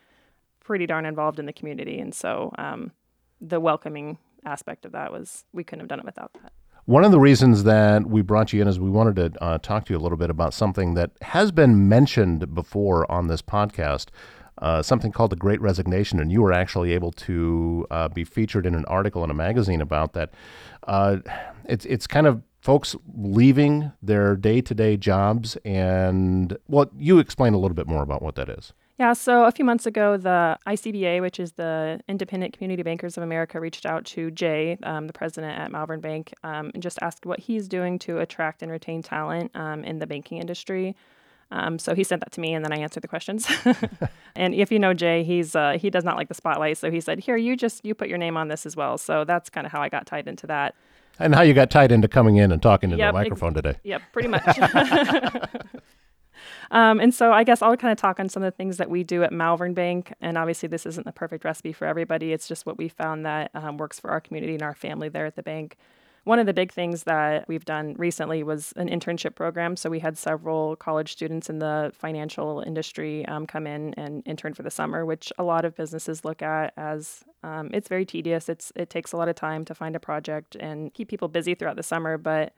Pretty 0.60 0.86
darn 0.86 1.04
involved 1.04 1.38
in 1.38 1.46
the 1.46 1.52
community. 1.52 1.98
And 1.98 2.14
so 2.14 2.52
um, 2.58 2.92
the 3.40 3.60
welcoming 3.60 4.18
aspect 4.44 4.84
of 4.84 4.92
that 4.92 5.10
was, 5.10 5.44
we 5.52 5.64
couldn't 5.64 5.80
have 5.80 5.88
done 5.88 5.98
it 5.98 6.04
without 6.04 6.32
that. 6.42 6.52
One 6.86 7.02
of 7.02 7.12
the 7.12 7.18
reasons 7.18 7.64
that 7.64 8.06
we 8.06 8.20
brought 8.20 8.52
you 8.52 8.60
in 8.60 8.68
is 8.68 8.78
we 8.78 8.90
wanted 8.90 9.16
to 9.16 9.42
uh, 9.42 9.58
talk 9.58 9.86
to 9.86 9.94
you 9.94 9.98
a 9.98 10.02
little 10.02 10.18
bit 10.18 10.28
about 10.28 10.52
something 10.52 10.92
that 10.94 11.12
has 11.22 11.50
been 11.50 11.88
mentioned 11.88 12.54
before 12.54 13.10
on 13.10 13.26
this 13.26 13.40
podcast, 13.40 14.08
uh, 14.64 14.80
something 14.82 15.12
called 15.12 15.30
the 15.30 15.36
Great 15.36 15.60
Resignation, 15.60 16.18
and 16.18 16.32
you 16.32 16.40
were 16.40 16.52
actually 16.52 16.92
able 16.92 17.12
to 17.12 17.86
uh, 17.90 18.08
be 18.08 18.24
featured 18.24 18.64
in 18.64 18.74
an 18.74 18.86
article 18.86 19.22
in 19.22 19.30
a 19.30 19.34
magazine 19.34 19.82
about 19.82 20.14
that. 20.14 20.30
Uh, 20.84 21.18
it's 21.66 21.84
it's 21.84 22.06
kind 22.06 22.26
of 22.26 22.42
folks 22.62 22.96
leaving 23.14 23.92
their 24.00 24.34
day 24.34 24.62
to 24.62 24.74
day 24.74 24.96
jobs, 24.96 25.56
and 25.66 26.56
well, 26.66 26.90
you 26.96 27.18
explain 27.18 27.52
a 27.52 27.58
little 27.58 27.74
bit 27.74 27.86
more 27.86 28.02
about 28.02 28.22
what 28.22 28.36
that 28.36 28.48
is. 28.48 28.72
Yeah, 28.98 29.12
so 29.12 29.44
a 29.44 29.52
few 29.52 29.66
months 29.66 29.84
ago, 29.84 30.16
the 30.16 30.56
ICBA, 30.66 31.20
which 31.20 31.38
is 31.38 31.52
the 31.52 32.00
Independent 32.08 32.54
Community 32.56 32.82
Bankers 32.82 33.18
of 33.18 33.22
America, 33.22 33.60
reached 33.60 33.84
out 33.84 34.06
to 34.06 34.30
Jay, 34.30 34.78
um, 34.84 35.08
the 35.08 35.12
president 35.12 35.58
at 35.58 35.72
Malvern 35.72 36.00
Bank, 36.00 36.32
um, 36.42 36.70
and 36.72 36.82
just 36.82 36.98
asked 37.02 37.26
what 37.26 37.40
he's 37.40 37.68
doing 37.68 37.98
to 37.98 38.20
attract 38.20 38.62
and 38.62 38.72
retain 38.72 39.02
talent 39.02 39.50
um, 39.54 39.84
in 39.84 39.98
the 39.98 40.06
banking 40.06 40.38
industry. 40.38 40.96
Um, 41.50 41.78
so 41.78 41.94
he 41.94 42.04
sent 42.04 42.20
that 42.20 42.32
to 42.32 42.40
me, 42.40 42.54
and 42.54 42.64
then 42.64 42.72
I 42.72 42.78
answered 42.78 43.02
the 43.02 43.08
questions. 43.08 43.46
and 44.36 44.54
if 44.54 44.72
you 44.72 44.78
know 44.78 44.94
Jay, 44.94 45.22
he's 45.22 45.54
uh, 45.54 45.78
he 45.80 45.90
does 45.90 46.04
not 46.04 46.16
like 46.16 46.28
the 46.28 46.34
spotlight, 46.34 46.78
so 46.78 46.90
he 46.90 47.00
said, 47.00 47.20
"Here, 47.20 47.36
you 47.36 47.56
just 47.56 47.84
you 47.84 47.94
put 47.94 48.08
your 48.08 48.18
name 48.18 48.36
on 48.36 48.48
this 48.48 48.66
as 48.66 48.76
well." 48.76 48.98
So 48.98 49.24
that's 49.24 49.50
kind 49.50 49.66
of 49.66 49.72
how 49.72 49.80
I 49.80 49.88
got 49.88 50.06
tied 50.06 50.26
into 50.26 50.46
that. 50.48 50.74
And 51.18 51.34
how 51.34 51.42
you 51.42 51.54
got 51.54 51.70
tied 51.70 51.92
into 51.92 52.08
coming 52.08 52.36
in 52.36 52.50
and 52.50 52.60
talking 52.60 52.90
into 52.90 53.02
yep, 53.02 53.12
the 53.12 53.20
microphone 53.20 53.50
ex- 53.50 53.62
today. 53.62 53.78
Yep, 53.84 54.02
pretty 54.12 54.28
much. 54.28 54.58
Um, 56.70 57.00
and 57.00 57.14
so 57.14 57.32
I 57.32 57.44
guess 57.44 57.62
I'll 57.62 57.76
kind 57.76 57.92
of 57.92 57.98
talk 57.98 58.18
on 58.18 58.28
some 58.28 58.42
of 58.42 58.52
the 58.52 58.56
things 58.56 58.78
that 58.78 58.90
we 58.90 59.04
do 59.04 59.22
at 59.22 59.32
Malvern 59.32 59.74
Bank. 59.74 60.12
And 60.20 60.36
obviously, 60.36 60.68
this 60.68 60.86
isn't 60.86 61.06
the 61.06 61.12
perfect 61.12 61.44
recipe 61.44 61.72
for 61.72 61.86
everybody. 61.86 62.32
It's 62.32 62.48
just 62.48 62.66
what 62.66 62.78
we 62.78 62.88
found 62.88 63.24
that 63.26 63.50
um, 63.54 63.76
works 63.76 64.00
for 64.00 64.10
our 64.10 64.20
community 64.20 64.54
and 64.54 64.62
our 64.62 64.74
family 64.74 65.08
there 65.08 65.26
at 65.26 65.36
the 65.36 65.42
bank. 65.42 65.76
One 66.24 66.38
of 66.38 66.46
the 66.46 66.54
big 66.54 66.72
things 66.72 67.02
that 67.02 67.46
we've 67.48 67.66
done 67.66 67.94
recently 67.98 68.42
was 68.42 68.72
an 68.76 68.88
internship 68.88 69.34
program. 69.34 69.76
So 69.76 69.90
we 69.90 69.98
had 69.98 70.16
several 70.16 70.74
college 70.76 71.12
students 71.12 71.50
in 71.50 71.58
the 71.58 71.92
financial 71.94 72.62
industry 72.66 73.26
um, 73.26 73.46
come 73.46 73.66
in 73.66 73.92
and 73.94 74.22
intern 74.24 74.54
for 74.54 74.62
the 74.62 74.70
summer, 74.70 75.04
which 75.04 75.30
a 75.36 75.42
lot 75.42 75.66
of 75.66 75.76
businesses 75.76 76.24
look 76.24 76.40
at 76.40 76.72
as 76.78 77.24
um, 77.42 77.70
it's 77.74 77.88
very 77.88 78.06
tedious. 78.06 78.48
It's 78.48 78.72
it 78.74 78.88
takes 78.88 79.12
a 79.12 79.18
lot 79.18 79.28
of 79.28 79.36
time 79.36 79.66
to 79.66 79.74
find 79.74 79.94
a 79.94 80.00
project 80.00 80.56
and 80.56 80.94
keep 80.94 81.08
people 81.08 81.28
busy 81.28 81.54
throughout 81.54 81.76
the 81.76 81.82
summer, 81.82 82.16
but 82.16 82.54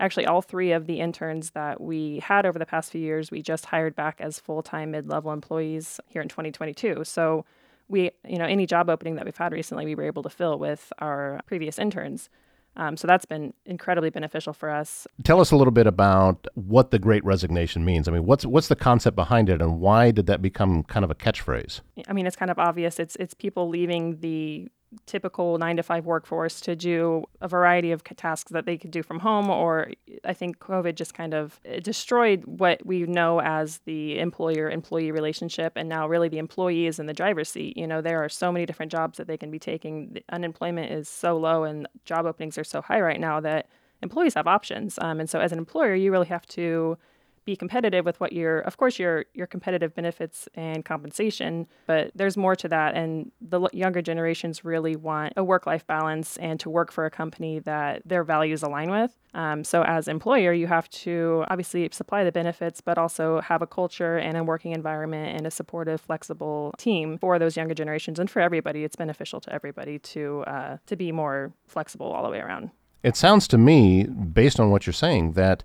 actually 0.00 0.26
all 0.26 0.42
three 0.42 0.72
of 0.72 0.86
the 0.88 0.98
interns 0.98 1.50
that 1.50 1.80
we 1.80 2.18
had 2.18 2.44
over 2.44 2.58
the 2.58 2.66
past 2.66 2.90
few 2.90 3.00
years 3.00 3.30
we 3.30 3.40
just 3.40 3.66
hired 3.66 3.94
back 3.94 4.20
as 4.20 4.40
full-time 4.40 4.90
mid-level 4.90 5.32
employees 5.32 6.00
here 6.08 6.20
in 6.20 6.28
2022 6.28 7.04
so 7.04 7.44
we 7.88 8.10
you 8.26 8.36
know 8.36 8.44
any 8.44 8.66
job 8.66 8.90
opening 8.90 9.14
that 9.14 9.24
we've 9.24 9.36
had 9.36 9.52
recently 9.52 9.84
we 9.84 9.94
were 9.94 10.02
able 10.02 10.22
to 10.22 10.28
fill 10.28 10.58
with 10.58 10.92
our 10.98 11.40
previous 11.46 11.78
interns 11.78 12.28
um, 12.76 12.96
so 12.96 13.06
that's 13.06 13.24
been 13.24 13.54
incredibly 13.66 14.10
beneficial 14.10 14.52
for 14.52 14.70
us. 14.70 15.06
Tell 15.22 15.40
us 15.40 15.50
a 15.50 15.56
little 15.56 15.72
bit 15.72 15.86
about 15.86 16.46
what 16.54 16.90
the 16.90 16.98
Great 16.98 17.24
Resignation 17.24 17.84
means. 17.84 18.08
I 18.08 18.12
mean, 18.12 18.26
what's 18.26 18.44
what's 18.44 18.68
the 18.68 18.76
concept 18.76 19.16
behind 19.16 19.48
it, 19.48 19.62
and 19.62 19.80
why 19.80 20.10
did 20.10 20.26
that 20.26 20.42
become 20.42 20.82
kind 20.84 21.04
of 21.04 21.10
a 21.10 21.14
catchphrase? 21.14 21.80
I 22.08 22.12
mean, 22.12 22.26
it's 22.26 22.36
kind 22.36 22.50
of 22.50 22.58
obvious. 22.58 22.98
It's 22.98 23.16
it's 23.16 23.34
people 23.34 23.68
leaving 23.68 24.20
the 24.20 24.68
typical 25.06 25.58
nine 25.58 25.76
to 25.76 25.82
five 25.82 26.06
workforce 26.06 26.60
to 26.62 26.76
do 26.76 27.24
a 27.40 27.48
variety 27.48 27.92
of 27.92 28.04
tasks 28.04 28.52
that 28.52 28.66
they 28.66 28.76
could 28.76 28.90
do 28.90 29.02
from 29.02 29.20
home. 29.20 29.50
Or 29.50 29.90
I 30.24 30.32
think 30.32 30.58
COVID 30.58 30.94
just 30.94 31.14
kind 31.14 31.34
of 31.34 31.60
destroyed 31.82 32.44
what 32.46 32.84
we 32.84 33.02
know 33.04 33.40
as 33.40 33.78
the 33.84 34.18
employer 34.18 34.70
employee 34.70 35.12
relationship. 35.12 35.72
And 35.76 35.88
now, 35.88 36.08
really, 36.08 36.28
the 36.28 36.38
employee 36.38 36.86
is 36.86 36.98
in 36.98 37.06
the 37.06 37.14
driver's 37.14 37.48
seat. 37.48 37.76
You 37.76 37.86
know, 37.86 38.00
there 38.00 38.22
are 38.24 38.28
so 38.28 38.52
many 38.52 38.66
different 38.66 38.92
jobs 38.92 39.18
that 39.18 39.26
they 39.26 39.36
can 39.36 39.50
be 39.50 39.58
taking. 39.58 40.12
The 40.12 40.24
unemployment 40.30 40.92
is 40.92 41.08
so 41.08 41.36
low 41.36 41.64
and 41.64 41.88
job 42.04 42.26
openings 42.26 42.58
are 42.58 42.64
so 42.64 42.82
high 42.82 43.00
right 43.00 43.20
now 43.20 43.40
that 43.40 43.68
employees 44.02 44.34
have 44.34 44.46
options. 44.46 44.98
Um, 45.00 45.20
and 45.20 45.28
so, 45.28 45.40
as 45.40 45.52
an 45.52 45.58
employer, 45.58 45.94
you 45.94 46.12
really 46.12 46.28
have 46.28 46.46
to 46.48 46.98
be 47.44 47.56
competitive 47.56 48.04
with 48.04 48.20
what 48.20 48.32
your 48.32 48.60
of 48.60 48.76
course 48.76 48.98
your 48.98 49.26
your 49.34 49.46
competitive 49.46 49.94
benefits 49.94 50.48
and 50.54 50.84
compensation 50.84 51.66
but 51.86 52.10
there's 52.14 52.36
more 52.36 52.56
to 52.56 52.68
that. 52.68 52.94
And 52.94 53.30
the 53.40 53.68
younger 53.72 54.02
generations 54.02 54.64
really 54.64 54.96
want 54.96 55.34
a 55.36 55.44
work 55.44 55.66
life 55.66 55.86
balance 55.86 56.36
and 56.38 56.58
to 56.60 56.70
work 56.70 56.92
for 56.92 57.04
a 57.06 57.10
company 57.10 57.58
that 57.60 58.02
their 58.04 58.24
values 58.24 58.62
align 58.62 58.90
with. 58.90 59.16
Um, 59.34 59.64
so 59.64 59.82
as 59.82 60.08
employer 60.08 60.52
you 60.52 60.66
have 60.66 60.88
to 60.90 61.44
obviously 61.48 61.88
supply 61.92 62.24
the 62.24 62.32
benefits 62.32 62.80
but 62.80 62.98
also 62.98 63.40
have 63.40 63.62
a 63.62 63.66
culture 63.66 64.16
and 64.16 64.36
a 64.36 64.44
working 64.44 64.72
environment 64.72 65.36
and 65.36 65.46
a 65.46 65.50
supportive 65.50 66.00
flexible 66.00 66.72
team 66.78 67.18
for 67.18 67.38
those 67.38 67.56
younger 67.56 67.74
generations 67.74 68.18
and 68.18 68.30
for 68.30 68.40
everybody. 68.40 68.84
It's 68.84 68.96
beneficial 68.96 69.40
to 69.40 69.52
everybody 69.52 69.98
to 69.98 70.44
uh, 70.46 70.76
to 70.86 70.96
be 70.96 71.12
more 71.12 71.52
flexible 71.66 72.06
all 72.06 72.22
the 72.22 72.30
way 72.30 72.38
around. 72.38 72.70
It 73.02 73.16
sounds 73.16 73.46
to 73.48 73.58
me 73.58 74.04
based 74.04 74.58
on 74.58 74.70
what 74.70 74.86
you're 74.86 74.94
saying 74.94 75.32
that 75.32 75.62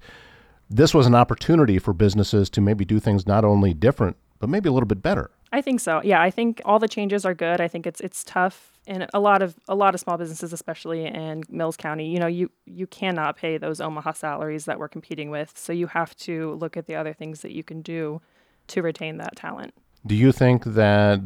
this 0.70 0.94
was 0.94 1.08
an 1.08 1.16
opportunity 1.16 1.80
for 1.80 1.94
businesses 1.94 2.50
to 2.52 2.62
maybe 2.62 2.86
do 2.86 3.00
things 3.00 3.26
not 3.26 3.44
only 3.44 3.74
different, 3.74 4.18
but 4.40 4.50
maybe 4.50 4.70
a 4.70 4.72
little 4.72 4.88
bit 4.88 5.02
better. 5.02 5.32
I 5.52 5.62
think 5.62 5.80
so. 5.80 6.02
Yeah, 6.04 6.22
I 6.22 6.30
think 6.30 6.62
all 6.64 6.78
the 6.78 6.88
changes 6.88 7.26
are 7.26 7.34
good. 7.34 7.60
I 7.60 7.68
think 7.68 7.88
it's 7.88 8.00
it's 8.02 8.24
tough 8.24 8.80
and 8.88 9.08
a 9.14 9.20
lot 9.20 9.42
of 9.42 9.56
a 9.68 9.76
lot 9.76 9.94
of 9.94 10.00
small 10.00 10.18
businesses 10.18 10.54
especially 10.54 11.06
in 11.06 11.44
Mills 11.50 11.78
County, 11.78 12.10
you 12.10 12.20
know, 12.20 12.28
you 12.28 12.52
you 12.66 12.88
cannot 12.88 13.36
pay 13.36 13.58
those 13.58 13.82
Omaha 13.82 14.14
salaries 14.14 14.66
that 14.66 14.80
we're 14.80 14.88
competing 14.88 15.30
with. 15.30 15.58
So 15.58 15.74
you 15.74 15.88
have 15.88 16.16
to 16.18 16.54
look 16.56 16.78
at 16.78 16.86
the 16.86 16.96
other 16.96 17.14
things 17.14 17.42
that 17.42 17.52
you 17.52 17.64
can 17.64 17.82
do 17.82 18.22
to 18.68 18.82
retain 18.82 19.18
that 19.18 19.36
talent. 19.36 19.74
Do 20.06 20.16
you 20.16 20.32
think 20.32 20.64
that 20.66 21.20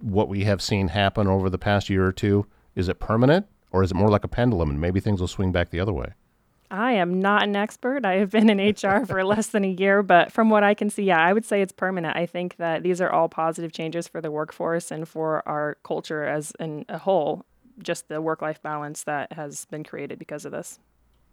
what 0.00 0.28
we 0.28 0.44
have 0.44 0.62
seen 0.62 0.88
happen 0.88 1.26
over 1.26 1.50
the 1.50 1.58
past 1.58 1.90
year 1.90 2.06
or 2.06 2.12
two 2.12 2.46
is 2.74 2.88
it 2.88 3.00
permanent 3.00 3.46
or 3.72 3.82
is 3.82 3.90
it 3.90 3.94
more 3.94 4.08
like 4.08 4.24
a 4.24 4.28
pendulum 4.28 4.70
and 4.70 4.80
maybe 4.80 5.00
things 5.00 5.20
will 5.20 5.28
swing 5.28 5.50
back 5.50 5.70
the 5.70 5.80
other 5.80 5.92
way? 5.92 6.12
I 6.70 6.92
am 6.92 7.20
not 7.20 7.44
an 7.44 7.56
expert. 7.56 8.04
I 8.04 8.14
have 8.16 8.30
been 8.30 8.50
in 8.50 8.58
HR 8.58 9.04
for 9.06 9.24
less 9.24 9.48
than 9.48 9.64
a 9.64 9.68
year, 9.68 10.02
but 10.02 10.32
from 10.32 10.50
what 10.50 10.64
I 10.64 10.74
can 10.74 10.90
see, 10.90 11.04
yeah, 11.04 11.20
I 11.20 11.32
would 11.32 11.44
say 11.44 11.62
it's 11.62 11.72
permanent. 11.72 12.16
I 12.16 12.26
think 12.26 12.56
that 12.56 12.82
these 12.82 13.00
are 13.00 13.10
all 13.10 13.28
positive 13.28 13.72
changes 13.72 14.08
for 14.08 14.20
the 14.20 14.30
workforce 14.30 14.90
and 14.90 15.08
for 15.08 15.46
our 15.48 15.76
culture 15.84 16.24
as 16.24 16.52
in 16.58 16.84
a 16.88 16.98
whole, 16.98 17.44
just 17.78 18.08
the 18.08 18.20
work 18.20 18.42
life 18.42 18.62
balance 18.62 19.04
that 19.04 19.32
has 19.32 19.64
been 19.66 19.84
created 19.84 20.18
because 20.18 20.44
of 20.44 20.52
this. 20.52 20.78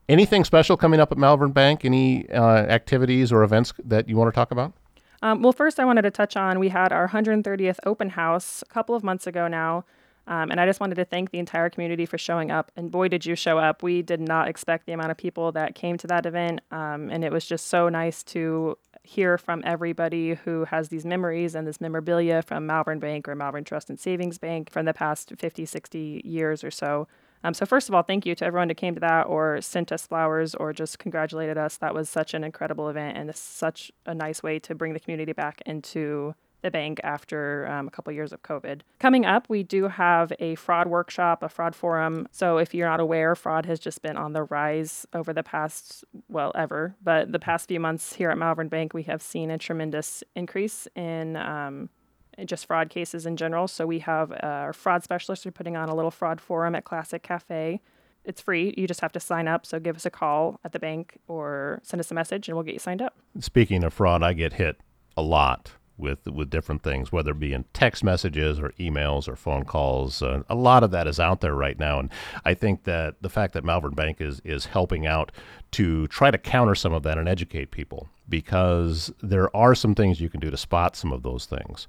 Anything 0.09 0.43
special 0.43 0.75
coming 0.75 0.99
up 0.99 1.11
at 1.11 1.17
Malvern 1.17 1.51
Bank? 1.51 1.85
Any 1.85 2.29
uh, 2.29 2.57
activities 2.57 3.31
or 3.31 3.43
events 3.43 3.73
that 3.85 4.09
you 4.09 4.17
want 4.17 4.33
to 4.33 4.35
talk 4.35 4.51
about? 4.51 4.73
Um, 5.21 5.41
well, 5.41 5.53
first, 5.53 5.79
I 5.79 5.85
wanted 5.85 6.01
to 6.01 6.11
touch 6.11 6.35
on 6.35 6.59
we 6.59 6.69
had 6.69 6.91
our 6.91 7.07
130th 7.07 7.77
open 7.85 8.09
house 8.09 8.61
a 8.61 8.73
couple 8.73 8.93
of 8.93 9.03
months 9.03 9.25
ago 9.25 9.47
now. 9.47 9.85
Um, 10.27 10.51
and 10.51 10.59
I 10.59 10.65
just 10.65 10.79
wanted 10.79 10.95
to 10.95 11.05
thank 11.05 11.31
the 11.31 11.39
entire 11.39 11.69
community 11.69 12.05
for 12.05 12.17
showing 12.17 12.49
up. 12.49 12.71
And 12.75 12.89
boy, 12.89 13.09
did 13.09 13.25
you 13.25 13.35
show 13.35 13.57
up. 13.57 13.83
We 13.83 14.01
did 14.01 14.21
not 14.21 14.47
expect 14.47 14.85
the 14.85 14.93
amount 14.93 15.11
of 15.11 15.17
people 15.17 15.51
that 15.51 15.75
came 15.75 15.97
to 15.97 16.07
that 16.07 16.25
event. 16.25 16.61
Um, 16.71 17.09
and 17.09 17.23
it 17.23 17.31
was 17.31 17.45
just 17.45 17.67
so 17.67 17.89
nice 17.89 18.23
to 18.25 18.77
hear 19.03 19.37
from 19.37 19.61
everybody 19.65 20.35
who 20.35 20.65
has 20.65 20.89
these 20.89 21.05
memories 21.05 21.55
and 21.55 21.67
this 21.67 21.81
memorabilia 21.81 22.41
from 22.41 22.65
Malvern 22.65 22.99
Bank 22.99 23.27
or 23.27 23.35
Malvern 23.35 23.65
Trust 23.65 23.89
and 23.89 23.99
Savings 23.99 24.37
Bank 24.37 24.71
from 24.71 24.85
the 24.85 24.93
past 24.93 25.33
50, 25.37 25.65
60 25.65 26.21
years 26.23 26.63
or 26.63 26.71
so. 26.71 27.07
Um, 27.45 27.53
so, 27.53 27.65
first 27.65 27.89
of 27.89 27.95
all, 27.95 28.03
thank 28.03 28.25
you 28.25 28.35
to 28.35 28.45
everyone 28.45 28.69
who 28.69 28.75
came 28.75 28.93
to 28.93 29.01
that 29.01 29.23
or 29.23 29.59
sent 29.59 29.91
us 29.91 30.07
flowers 30.07 30.55
or 30.55 30.71
just 30.71 30.97
congratulated 30.97 31.57
us. 31.57 31.75
That 31.75 31.93
was 31.93 32.09
such 32.09 32.33
an 32.33 32.45
incredible 32.45 32.87
event 32.87 33.17
and 33.17 33.35
such 33.35 33.91
a 34.05 34.15
nice 34.15 34.41
way 34.41 34.59
to 34.59 34.73
bring 34.73 34.93
the 34.93 34.99
community 35.01 35.33
back 35.33 35.61
into 35.65 36.35
the 36.63 36.71
bank 36.71 36.99
after 37.03 37.67
um, 37.67 37.87
a 37.87 37.91
couple 37.91 38.11
years 38.11 38.33
of 38.33 38.41
COVID. 38.41 38.81
Coming 38.99 39.25
up, 39.25 39.47
we 39.49 39.61
do 39.61 39.87
have 39.89 40.33
a 40.39 40.55
fraud 40.55 40.87
workshop, 40.87 41.43
a 41.43 41.49
fraud 41.49 41.75
forum. 41.75 42.27
So 42.31 42.57
if 42.57 42.73
you're 42.73 42.89
not 42.89 42.99
aware, 42.99 43.35
fraud 43.35 43.65
has 43.67 43.79
just 43.79 44.01
been 44.01 44.17
on 44.17 44.33
the 44.33 44.43
rise 44.43 45.05
over 45.13 45.31
the 45.31 45.43
past, 45.43 46.03
well, 46.29 46.51
ever, 46.55 46.95
but 47.03 47.31
the 47.31 47.39
past 47.39 47.67
few 47.67 47.79
months 47.79 48.13
here 48.13 48.31
at 48.31 48.37
Malvern 48.37 48.69
Bank, 48.69 48.93
we 48.93 49.03
have 49.03 49.21
seen 49.21 49.51
a 49.51 49.57
tremendous 49.59 50.23
increase 50.35 50.87
in. 50.95 51.35
Um, 51.35 51.89
just 52.45 52.65
fraud 52.65 52.89
cases 52.89 53.27
in 53.27 53.37
general. 53.37 53.67
So 53.67 53.85
we 53.85 53.99
have 53.99 54.31
uh, 54.31 54.37
our 54.41 54.73
fraud 54.73 55.03
specialists 55.03 55.45
are 55.45 55.51
putting 55.51 55.77
on 55.77 55.87
a 55.87 55.93
little 55.93 56.09
fraud 56.09 56.41
forum 56.41 56.73
at 56.73 56.83
Classic 56.83 57.21
Cafe. 57.21 57.79
It's 58.25 58.41
free. 58.41 58.73
You 58.75 58.87
just 58.87 59.01
have 59.01 59.11
to 59.11 59.19
sign 59.19 59.47
up. 59.47 59.67
So 59.67 59.79
give 59.79 59.95
us 59.95 60.05
a 60.07 60.09
call 60.09 60.59
at 60.63 60.71
the 60.71 60.79
bank 60.79 61.19
or 61.27 61.79
send 61.83 61.99
us 61.99 62.09
a 62.09 62.15
message 62.15 62.47
and 62.47 62.57
we'll 62.57 62.63
get 62.63 62.73
you 62.73 62.79
signed 62.79 63.03
up. 63.03 63.17
Speaking 63.39 63.83
of 63.83 63.93
fraud, 63.93 64.23
I 64.23 64.33
get 64.33 64.53
hit 64.53 64.81
a 65.15 65.21
lot 65.21 65.73
with 65.97 66.25
with 66.27 66.49
different 66.49 66.83
things, 66.83 67.11
whether 67.11 67.31
it 67.31 67.39
be 67.39 67.53
in 67.53 67.65
text 67.73 68.03
messages 68.03 68.59
or 68.59 68.69
emails 68.79 69.27
or 69.27 69.35
phone 69.35 69.63
calls. 69.63 70.21
Uh, 70.21 70.43
a 70.49 70.55
lot 70.55 70.83
of 70.83 70.91
that 70.91 71.07
is 71.07 71.19
out 71.19 71.41
there 71.41 71.55
right 71.55 71.79
now, 71.79 71.99
and 71.99 72.09
I 72.45 72.53
think 72.53 72.83
that 72.83 73.21
the 73.21 73.29
fact 73.29 73.53
that 73.53 73.63
Malvern 73.63 73.93
Bank 73.93 74.19
is 74.19 74.41
is 74.43 74.65
helping 74.65 75.05
out 75.05 75.31
to 75.71 76.07
try 76.07 76.31
to 76.31 76.37
counter 76.37 76.75
some 76.75 76.93
of 76.93 77.03
that 77.03 77.17
and 77.17 77.27
educate 77.27 77.71
people 77.71 78.09
because 78.29 79.11
there 79.21 79.53
are 79.55 79.75
some 79.75 79.95
things 79.95 80.21
you 80.21 80.29
can 80.29 80.39
do 80.39 80.49
to 80.51 80.57
spot 80.57 80.95
some 80.95 81.11
of 81.11 81.23
those 81.23 81.45
things. 81.45 81.87